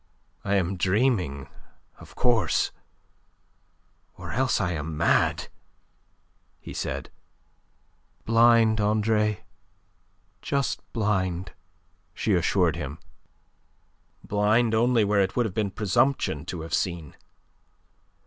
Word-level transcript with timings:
"I 0.43 0.55
am 0.55 0.77
dreaming, 0.77 1.47
of 1.99 2.15
course, 2.15 2.71
or 4.17 4.31
else 4.31 4.59
I 4.59 4.71
am 4.71 4.97
mad," 4.97 5.47
he 6.59 6.73
said. 6.73 7.11
"Blind, 8.25 8.81
Andre; 8.81 9.43
just 10.41 10.81
blind," 10.91 11.51
she 12.15 12.33
assured 12.33 12.75
him. 12.77 12.97
"Blind 14.23 14.73
only 14.73 15.03
where 15.03 15.21
it 15.21 15.35
would 15.35 15.45
have 15.45 15.53
been 15.53 15.69
presumption 15.69 16.45
to 16.45 16.61
have 16.61 16.73
seen." 16.73 17.15